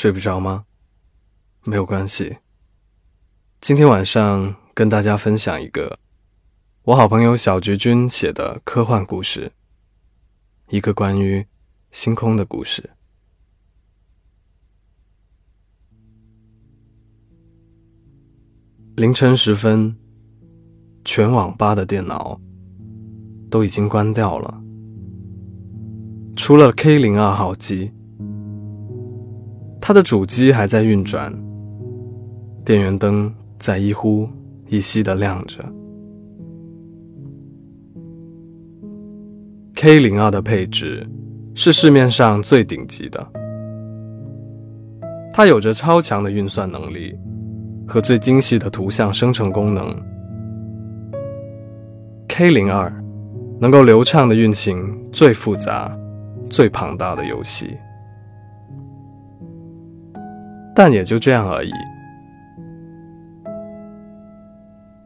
[0.00, 0.64] 睡不着吗？
[1.62, 2.38] 没有关系。
[3.60, 5.98] 今天晚上跟大家分享一个
[6.84, 9.52] 我好朋友小菊君写的科幻故事，
[10.70, 11.46] 一个关于
[11.90, 12.88] 星空的故事。
[18.96, 19.94] 凌晨时分，
[21.04, 22.40] 全网吧的电脑
[23.50, 24.62] 都已经关掉了，
[26.34, 27.92] 除了 K 零二号机。
[29.90, 31.36] 它的主机还在运转，
[32.64, 34.28] 电源灯在一呼
[34.68, 35.64] 一吸的亮着。
[39.74, 41.04] K 零二的配置
[41.56, 43.26] 是市面上最顶级的，
[45.32, 47.12] 它有着超强的运算能力
[47.88, 49.92] 和最精细的图像生成功能。
[52.28, 52.88] K 零二
[53.60, 54.78] 能够流畅的运行
[55.10, 55.92] 最复杂、
[56.48, 57.76] 最庞大的游戏。
[60.82, 61.70] 但也就这样而已。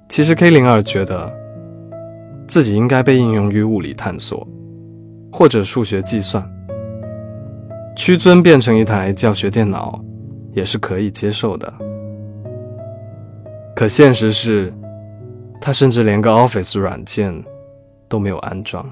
[0.08, 1.28] 其实 K 零二觉得
[2.46, 4.46] 自己应该被应用于物理探索，
[5.32, 6.48] 或者数学计算。
[7.96, 10.00] 屈尊变成一台教学电脑，
[10.52, 11.74] 也是可以接受的。
[13.74, 14.72] 可现实是，
[15.60, 17.34] 他甚至连个 Office 软件
[18.08, 18.88] 都没有安装。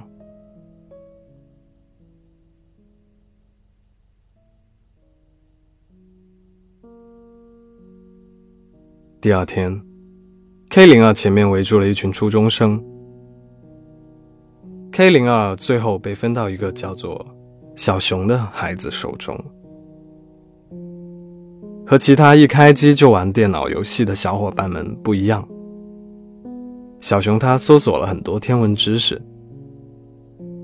[9.23, 9.81] 第二天
[10.69, 12.83] ，K 零二前面围住了一群初中生。
[14.91, 17.25] K 零二最后被分到一个叫做
[17.77, 19.39] 小熊的孩子手中。
[21.87, 25.49] 和其他一开机就玩电脑游戏的小伙伴们不一样，
[27.01, 29.23] 小熊他搜索了很多天文知识：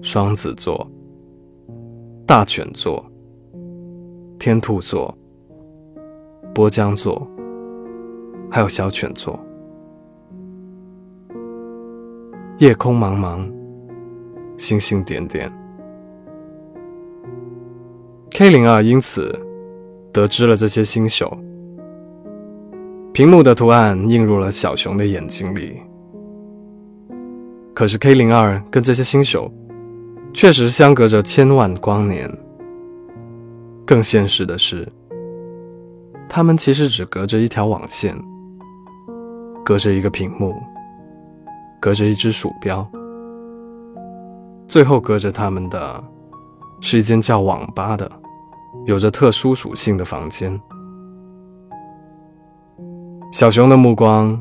[0.03, 0.85] 双子座、
[2.27, 3.07] 大犬座、
[4.37, 5.17] 天兔座、
[6.53, 7.25] 波江座。
[8.51, 9.39] 还有小犬座，
[12.59, 13.49] 夜空茫茫，
[14.57, 15.53] 星星点点。
[18.31, 19.39] K 零二因此
[20.13, 21.29] 得知了这些星宿，
[23.13, 25.81] 屏幕的图案映入了小熊的眼睛里。
[27.75, 29.53] 可是 K 零二跟这些星宿
[30.33, 32.31] 确实相隔着千万光年。
[33.87, 34.87] 更现实的是，
[36.29, 38.17] 他们其实只隔着一条网线。
[39.69, 40.55] 隔着一个屏幕，
[41.79, 42.89] 隔着一只鼠标，
[44.67, 46.03] 最后隔着他们的，
[46.81, 48.11] 是一间叫网吧的、
[48.87, 50.59] 有着特殊属性的房间。
[53.31, 54.41] 小熊的目光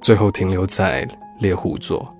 [0.00, 1.08] 最后停留在
[1.38, 2.12] 猎户座。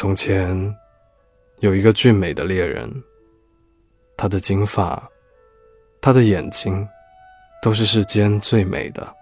[0.00, 0.74] 从前，
[1.58, 2.90] 有一个俊美的猎人，
[4.16, 5.06] 他的金发，
[6.00, 6.88] 他的眼睛，
[7.60, 9.14] 都是世间最美的，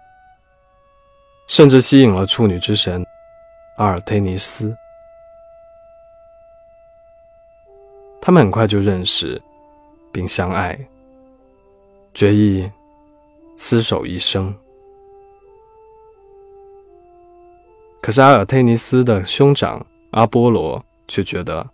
[1.49, 3.05] 甚至吸引了处女之神
[3.75, 4.73] 阿尔忒尼斯。
[8.21, 9.37] 他们很快就认识
[10.13, 10.79] 并相爱，
[12.13, 12.71] 决意
[13.57, 14.55] 厮守一生。
[18.01, 19.85] 可是阿尔忒尼斯的兄长。
[20.11, 21.67] 阿波罗却觉得，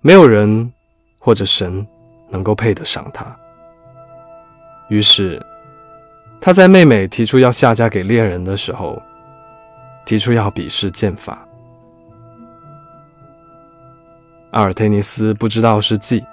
[0.00, 0.72] 没有人
[1.18, 1.86] 或者神
[2.28, 3.36] 能够配得上他。
[4.88, 5.44] 于是，
[6.40, 9.00] 他在妹妹提出要下嫁给猎人的时候，
[10.06, 11.46] 提出要比试剑法。
[14.52, 16.24] 阿尔忒尼斯不知道是计，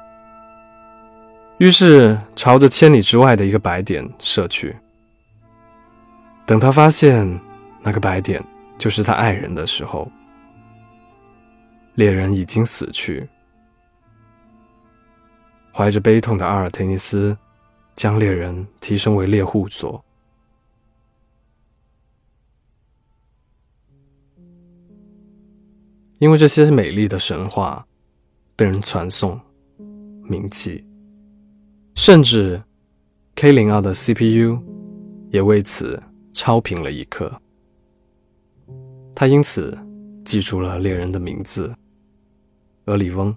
[1.57, 4.75] 于是朝着千里之外的一个白点射去。
[6.45, 7.39] 等他发现
[7.81, 8.41] 那个白点
[8.77, 10.09] 就是他爱人的时候，
[11.95, 13.27] 猎人已经死去，
[15.73, 17.37] 怀着悲痛的阿尔忒尼斯
[17.95, 20.03] 将猎人提升为猎户座，
[26.19, 27.87] 因为这些美丽的神话
[28.57, 29.39] 被人传颂、
[30.23, 30.83] 铭记，
[31.95, 32.61] 甚至
[33.35, 34.61] K 零二的 CPU
[35.29, 36.03] 也为此
[36.33, 37.41] 超频了一刻，
[39.15, 39.77] 他因此
[40.25, 41.73] 记住了猎人的名字。
[42.87, 43.35] 俄里翁，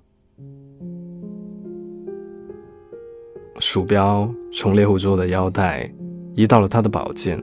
[3.59, 5.91] 鼠标从猎户座的腰带
[6.35, 7.43] 移到了他的宝剑，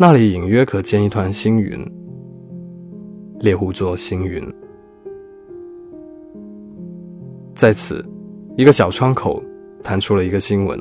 [0.00, 1.78] 那里隐约可见一团星云。
[3.38, 4.42] 猎户座星云，
[7.54, 8.04] 在此，
[8.56, 9.40] 一个小窗口
[9.84, 10.76] 弹出了一个新闻：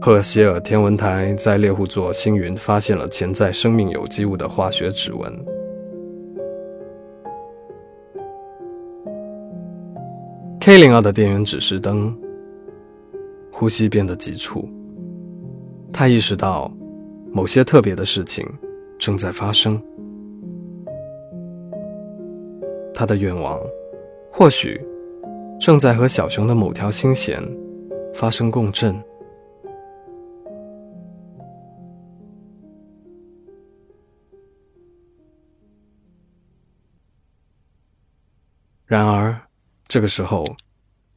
[0.00, 5.59] 赫尔希尔天文台在猎户座星云发现了潜在生命有机物的化学指纹。
[10.60, 12.14] K 零二的电源指示灯，
[13.50, 14.68] 呼吸变得急促。
[15.90, 16.70] 他意识到，
[17.32, 18.46] 某些特别的事情
[18.98, 19.82] 正在发生。
[22.92, 23.58] 他的愿望，
[24.30, 24.78] 或许
[25.58, 27.42] 正在和小熊的某条心弦
[28.14, 28.94] 发生共振。
[38.84, 39.39] 然而，
[39.90, 40.46] 这个时候，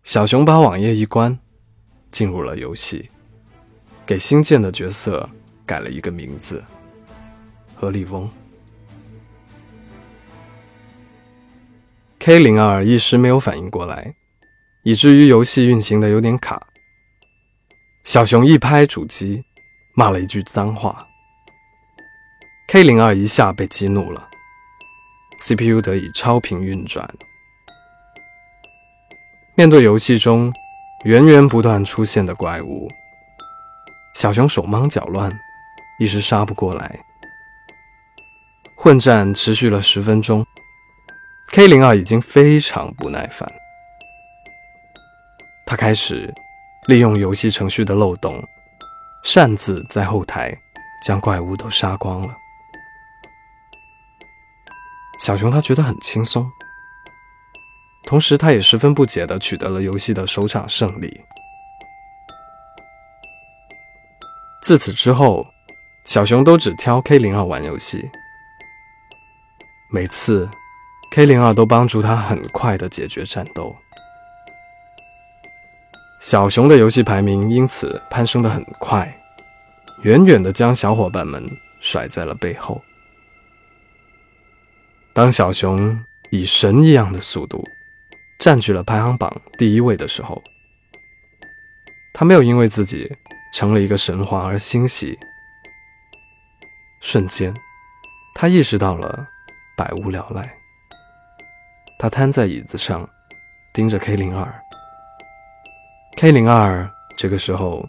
[0.03, 1.37] 小熊把网页一关，
[2.09, 3.07] 进入了游戏，
[4.03, 5.29] 给新建的角色
[5.63, 6.65] 改了一个名字——
[7.77, 8.27] 何立翁。
[12.17, 14.15] K 零二一时没有反应过来，
[14.83, 16.65] 以至于游戏运行的有点卡。
[18.03, 19.43] 小熊一拍主机，
[19.93, 21.07] 骂了一句脏话。
[22.69, 24.27] K 零二一下被激怒了
[25.41, 27.07] ，CPU 得以超频运转。
[29.55, 30.51] 面对游戏中
[31.05, 32.87] 源源不断出现的怪物，
[34.15, 35.31] 小熊手忙脚乱，
[35.99, 36.99] 一时杀不过来。
[38.75, 40.43] 混战持续了十分钟
[41.51, 43.47] ，K 零二已经非常不耐烦，
[45.67, 46.33] 他开始
[46.87, 48.43] 利用游戏程序的漏洞，
[49.23, 50.51] 擅自在后台
[51.05, 52.35] 将怪物都杀光了。
[55.19, 56.51] 小熊他觉得很轻松。
[58.05, 61.21] 同时，他也十分不解地取得了游戏的首场胜利。
[64.61, 65.47] 自此之后，
[66.05, 68.09] 小熊都只挑 K 零二玩游戏。
[69.89, 70.49] 每次
[71.11, 73.75] ，K 零二都帮助他很快地解决战斗。
[76.19, 79.17] 小熊的游戏排名因此攀升得很快，
[80.03, 81.45] 远远地将小伙伴们
[81.81, 82.81] 甩在了背后。
[85.13, 87.67] 当小熊以神一样的速度，
[88.43, 90.43] 占据了排行榜第一位的时候，
[92.13, 93.09] 他没有因为自己
[93.53, 95.17] 成了一个神话而欣喜。
[96.99, 97.53] 瞬间，
[98.35, 99.25] 他意识到了
[99.77, 100.57] 百无聊赖。
[101.97, 103.09] 他瘫在椅子上，
[103.73, 104.53] 盯着 K 零二。
[106.17, 107.87] K 零二这个时候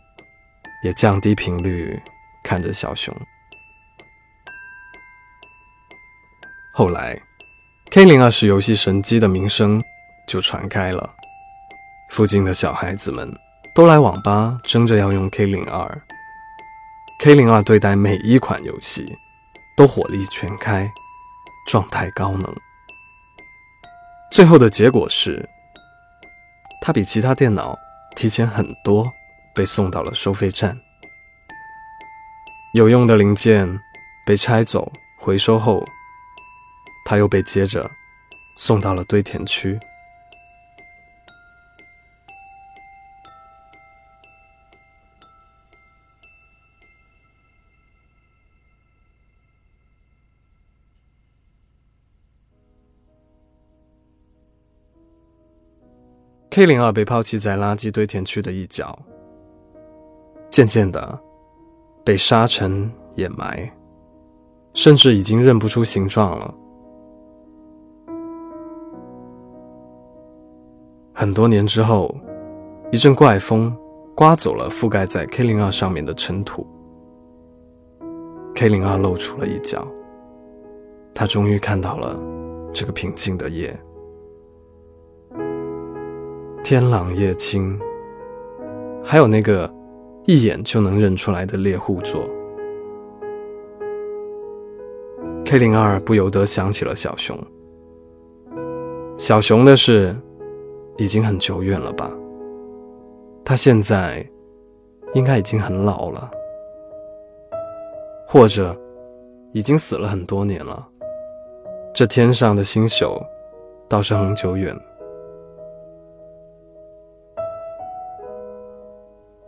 [0.84, 2.00] 也降低频率，
[2.44, 3.12] 看着小熊。
[6.72, 7.20] 后来
[7.90, 9.82] ，K 零二是游戏神机的名声。
[10.26, 11.14] 就传开了，
[12.10, 13.32] 附近的小孩子们
[13.74, 16.02] 都来网吧争着要用 K 零二。
[17.20, 19.06] K 零二对待每一款游戏
[19.76, 20.90] 都火力全开，
[21.66, 22.54] 状态高能。
[24.30, 25.48] 最后的结果是，
[26.82, 27.78] 它比其他电脑
[28.16, 29.12] 提前很多
[29.54, 30.76] 被送到了收费站。
[32.74, 33.80] 有用的零件
[34.26, 35.84] 被拆走回收后，
[37.06, 37.88] 它又被接着
[38.56, 39.78] 送到了堆填区。
[56.54, 58.96] K 零二被抛弃在垃圾堆填区的一角，
[60.48, 61.18] 渐渐的
[62.04, 63.68] 被沙尘掩埋，
[64.72, 66.54] 甚至已经认不出形状了。
[71.12, 72.14] 很多年之后，
[72.92, 73.76] 一阵怪风
[74.14, 76.64] 刮走了覆盖在 K 零二上面的尘土
[78.54, 79.84] ，K 零二露出了一角，
[81.12, 82.16] 他终于看到了
[82.72, 83.76] 这个平静的夜。
[86.64, 87.78] 天朗夜清，
[89.04, 89.70] 还有那个
[90.24, 92.26] 一眼就能认出来的猎户座。
[95.44, 97.38] K 零二不由得想起了小熊。
[99.18, 100.16] 小熊的事
[100.96, 102.10] 已经很久远了吧？
[103.44, 104.26] 他现在
[105.12, 106.30] 应该已经很老了，
[108.26, 108.74] 或者
[109.52, 110.88] 已经死了很多年了。
[111.92, 113.20] 这天上的星宿
[113.86, 114.74] 倒是很久远。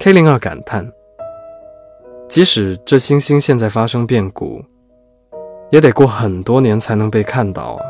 [0.06, 0.88] K 零二感叹
[2.30, 4.64] ：“即使这星星现在发生变故，
[5.70, 7.82] 也得过很多年才能被看到啊。”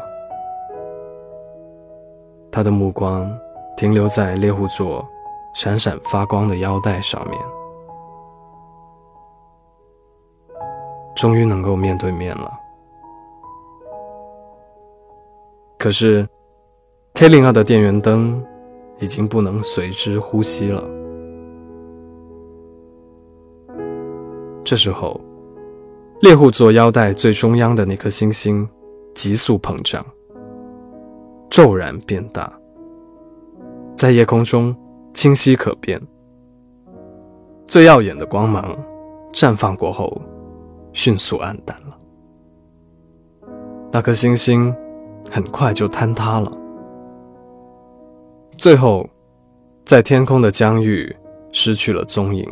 [2.50, 3.30] 他的目光
[3.76, 5.06] 停留在猎户座
[5.54, 7.38] 闪闪发光的腰带上面，
[11.14, 12.50] 终于能够面对面了。
[15.78, 16.26] 可是
[17.12, 18.42] ，K 零二的电源灯
[19.00, 20.82] 已经不能随之呼吸了。
[24.66, 25.20] 这时候，
[26.23, 28.68] 猎户座腰带最中央的那颗星星
[29.14, 30.04] 急速膨胀，
[31.49, 32.52] 骤然变大，
[33.96, 34.75] 在夜空中
[35.14, 36.02] 清晰可辨。
[37.68, 38.76] 最耀眼的光芒
[39.32, 40.20] 绽放过后，
[40.92, 41.96] 迅速暗淡了。
[43.92, 44.75] 那颗星星
[45.30, 46.50] 很快就坍塌了，
[48.58, 49.08] 最后
[49.85, 51.14] 在天空的疆域
[51.52, 52.44] 失去了踪影。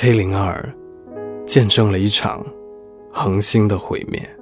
[0.00, 0.72] K 零二
[1.44, 2.46] 见证了一场
[3.12, 4.37] 恒星的毁灭。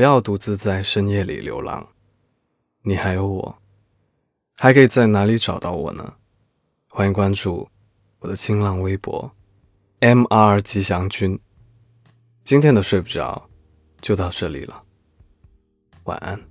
[0.00, 1.86] 不要独自在深夜里流浪，
[2.84, 3.58] 你还有我，
[4.56, 6.14] 还可以在哪里找到我呢？
[6.88, 7.68] 欢迎关注
[8.20, 9.30] 我的新浪微博
[9.98, 11.38] ，M R 吉祥君。
[12.42, 13.50] 今天的睡不着
[14.00, 14.84] 就到这里了，
[16.04, 16.49] 晚安。